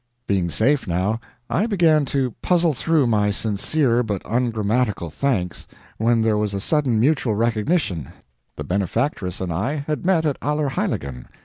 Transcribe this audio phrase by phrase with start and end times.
[0.25, 5.67] Being safe, now, I began to puzzle through my sincere but ungrammatical thanks,
[5.99, 8.09] when there was a sudden mutual recognition
[8.55, 11.27] the benefactress and I had met at Allerheiligen.